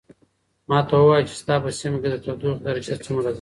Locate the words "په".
1.63-1.69